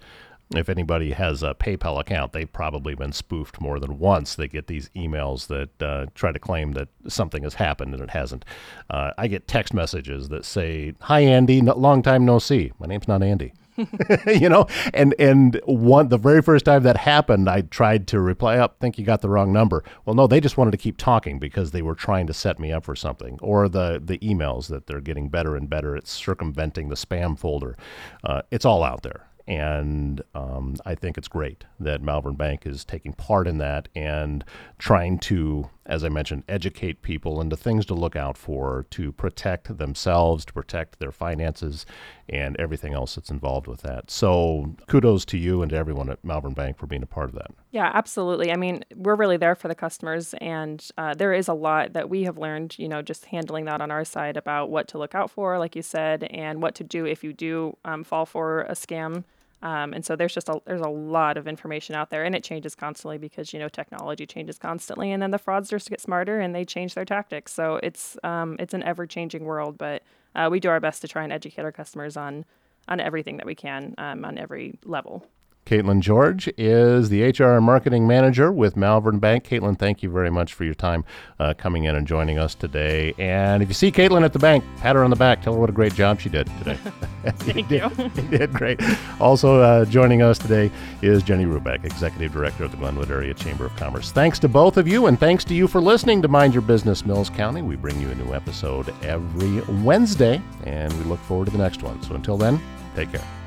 If 0.54 0.68
anybody 0.68 1.12
has 1.12 1.42
a 1.42 1.54
PayPal 1.54 1.98
account, 1.98 2.32
they've 2.32 2.52
probably 2.52 2.94
been 2.94 3.12
spoofed 3.12 3.60
more 3.62 3.80
than 3.80 3.98
once. 3.98 4.34
They 4.34 4.46
get 4.46 4.66
these 4.66 4.90
emails 4.94 5.46
that 5.46 5.82
uh, 5.82 6.06
try 6.14 6.32
to 6.32 6.38
claim 6.38 6.72
that 6.72 6.88
something 7.08 7.42
has 7.44 7.54
happened 7.54 7.94
and 7.94 8.02
it 8.02 8.10
hasn't. 8.10 8.44
Uh, 8.90 9.12
I 9.16 9.26
get 9.26 9.48
text 9.48 9.72
messages 9.72 10.28
that 10.28 10.44
say, 10.44 10.92
"Hi 11.00 11.20
Andy, 11.20 11.62
long 11.62 12.02
time 12.02 12.26
no 12.26 12.38
see. 12.38 12.72
My 12.78 12.86
name's 12.86 13.08
not 13.08 13.22
Andy." 13.22 13.54
you 14.26 14.48
know, 14.48 14.66
and 14.92 15.14
and 15.18 15.60
one 15.64 16.08
the 16.08 16.18
very 16.18 16.42
first 16.42 16.64
time 16.64 16.82
that 16.84 16.96
happened, 16.96 17.48
I 17.48 17.62
tried 17.62 18.06
to 18.08 18.20
reply 18.20 18.58
up, 18.58 18.78
think 18.78 18.98
you 18.98 19.04
got 19.04 19.20
the 19.20 19.28
wrong 19.28 19.52
number. 19.52 19.82
Well, 20.04 20.14
no, 20.14 20.26
they 20.26 20.40
just 20.40 20.56
wanted 20.56 20.72
to 20.72 20.76
keep 20.76 20.96
talking 20.96 21.38
because 21.38 21.72
they 21.72 21.82
were 21.82 21.94
trying 21.94 22.26
to 22.28 22.34
set 22.34 22.58
me 22.58 22.72
up 22.72 22.84
for 22.84 22.94
something. 22.96 23.38
Or 23.42 23.68
the 23.68 24.00
the 24.04 24.18
emails 24.18 24.68
that 24.68 24.86
they're 24.86 25.00
getting 25.00 25.28
better 25.28 25.56
and 25.56 25.68
better 25.68 25.96
at 25.96 26.06
circumventing 26.06 26.88
the 26.88 26.94
spam 26.94 27.38
folder. 27.38 27.76
Uh, 28.22 28.42
it's 28.50 28.64
all 28.64 28.82
out 28.82 29.02
there. 29.02 29.26
And 29.46 30.22
um, 30.34 30.76
I 30.86 30.94
think 30.94 31.18
it's 31.18 31.28
great 31.28 31.64
that 31.78 32.00
Malvern 32.00 32.34
Bank 32.34 32.66
is 32.66 32.84
taking 32.84 33.12
part 33.12 33.46
in 33.46 33.58
that 33.58 33.88
and 33.94 34.44
trying 34.78 35.18
to, 35.20 35.68
as 35.86 36.02
I 36.04 36.08
mentioned, 36.08 36.44
educate 36.48 37.02
people 37.02 37.40
into 37.40 37.56
things 37.56 37.84
to 37.86 37.94
look 37.94 38.16
out 38.16 38.36
for 38.38 38.86
to 38.90 39.12
protect 39.12 39.76
themselves, 39.76 40.44
to 40.46 40.52
protect 40.52 40.98
their 40.98 41.12
finances, 41.12 41.84
and 42.28 42.56
everything 42.58 42.94
else 42.94 43.14
that's 43.14 43.30
involved 43.30 43.66
with 43.66 43.82
that. 43.82 44.10
So 44.10 44.74
kudos 44.88 45.24
to 45.26 45.38
you 45.38 45.62
and 45.62 45.70
to 45.70 45.76
everyone 45.76 46.08
at 46.08 46.24
Malvern 46.24 46.54
Bank 46.54 46.78
for 46.78 46.86
being 46.86 47.02
a 47.02 47.06
part 47.06 47.28
of 47.28 47.34
that. 47.34 47.50
Yeah, 47.70 47.90
absolutely. 47.92 48.50
I 48.50 48.56
mean, 48.56 48.84
we're 48.94 49.16
really 49.16 49.36
there 49.36 49.54
for 49.54 49.68
the 49.68 49.74
customers, 49.74 50.34
and 50.40 50.86
uh, 50.96 51.14
there 51.14 51.32
is 51.32 51.48
a 51.48 51.54
lot 51.54 51.92
that 51.92 52.08
we 52.08 52.22
have 52.22 52.38
learned, 52.38 52.78
you 52.78 52.88
know, 52.88 53.02
just 53.02 53.26
handling 53.26 53.66
that 53.66 53.80
on 53.80 53.90
our 53.90 54.04
side 54.04 54.36
about 54.36 54.70
what 54.70 54.88
to 54.88 54.98
look 54.98 55.14
out 55.14 55.30
for, 55.30 55.58
like 55.58 55.76
you 55.76 55.82
said, 55.82 56.24
and 56.24 56.62
what 56.62 56.74
to 56.76 56.84
do 56.84 57.04
if 57.04 57.22
you 57.22 57.32
do 57.32 57.76
um, 57.84 58.04
fall 58.04 58.26
for 58.26 58.62
a 58.62 58.72
scam. 58.72 59.24
Um, 59.64 59.94
and 59.94 60.04
so 60.04 60.14
there's 60.14 60.34
just 60.34 60.50
a 60.50 60.60
there's 60.66 60.82
a 60.82 60.88
lot 60.88 61.38
of 61.38 61.48
information 61.48 61.94
out 61.94 62.10
there, 62.10 62.22
and 62.22 62.34
it 62.34 62.44
changes 62.44 62.74
constantly 62.74 63.16
because 63.16 63.54
you 63.54 63.58
know 63.58 63.68
technology 63.68 64.26
changes 64.26 64.58
constantly, 64.58 65.10
and 65.10 65.22
then 65.22 65.30
the 65.30 65.38
fraudsters 65.38 65.88
get 65.88 66.02
smarter 66.02 66.38
and 66.38 66.54
they 66.54 66.66
change 66.66 66.94
their 66.94 67.06
tactics. 67.06 67.52
So 67.52 67.80
it's 67.82 68.18
um, 68.22 68.56
it's 68.58 68.74
an 68.74 68.82
ever 68.82 69.06
changing 69.06 69.44
world, 69.44 69.78
but 69.78 70.02
uh, 70.34 70.48
we 70.50 70.60
do 70.60 70.68
our 70.68 70.80
best 70.80 71.00
to 71.00 71.08
try 71.08 71.24
and 71.24 71.32
educate 71.32 71.62
our 71.62 71.72
customers 71.72 72.14
on 72.16 72.44
on 72.88 73.00
everything 73.00 73.38
that 73.38 73.46
we 73.46 73.54
can 73.54 73.94
um, 73.96 74.26
on 74.26 74.36
every 74.36 74.78
level. 74.84 75.26
Katelin 75.66 76.00
George 76.00 76.48
is 76.58 77.08
the 77.08 77.22
HR 77.22 77.56
and 77.56 77.64
marketing 77.64 78.06
manager 78.06 78.52
with 78.52 78.76
Malvern 78.76 79.18
Bank. 79.18 79.44
Katelin, 79.44 79.78
thank 79.78 80.02
you 80.02 80.10
very 80.10 80.30
much 80.30 80.52
for 80.52 80.64
your 80.64 80.74
time 80.74 81.04
uh, 81.38 81.54
coming 81.54 81.84
in 81.84 81.94
and 81.94 82.06
joining 82.06 82.38
us 82.38 82.54
today. 82.54 83.14
And 83.18 83.62
if 83.62 83.68
you 83.68 83.74
see 83.74 83.90
Katelin 83.90 84.24
at 84.24 84.32
the 84.32 84.38
bank, 84.38 84.64
pat 84.78 84.96
her 84.96 85.04
on 85.04 85.10
the 85.10 85.16
back. 85.16 85.42
Tell 85.42 85.54
her 85.54 85.60
what 85.60 85.70
a 85.70 85.72
great 85.72 85.94
job 85.94 86.20
she 86.20 86.28
did 86.28 86.46
today. 86.58 86.78
thank 87.24 87.70
you. 87.70 87.90
you 87.98 88.38
did 88.38 88.52
great. 88.52 88.80
Also 89.18 89.60
uh, 89.60 89.84
joining 89.86 90.20
us 90.20 90.38
today 90.38 90.70
is 91.00 91.22
Jenny 91.22 91.44
Rubeck, 91.44 91.84
Executive 91.84 92.32
Director 92.32 92.64
of 92.64 92.70
the 92.70 92.76
Glenwood 92.76 93.10
Area 93.10 93.32
Chamber 93.32 93.66
of 93.66 93.76
Commerce. 93.76 94.12
Thanks 94.12 94.38
to 94.40 94.48
both 94.48 94.76
of 94.76 94.86
you, 94.86 95.06
and 95.06 95.18
thanks 95.18 95.44
to 95.44 95.54
you 95.54 95.66
for 95.66 95.80
listening 95.80 96.20
to 96.22 96.28
Mind 96.28 96.52
Your 96.52 96.62
Business 96.62 97.06
Mills 97.06 97.30
County. 97.30 97.62
We 97.62 97.76
bring 97.76 98.00
you 98.00 98.10
a 98.10 98.14
new 98.14 98.34
episode 98.34 98.94
every 99.02 99.60
Wednesday, 99.82 100.42
and 100.64 100.92
we 100.98 101.04
look 101.04 101.20
forward 101.20 101.46
to 101.46 101.50
the 101.50 101.58
next 101.58 101.82
one. 101.82 102.02
So 102.02 102.14
until 102.14 102.36
then, 102.36 102.60
take 102.94 103.12
care. 103.12 103.43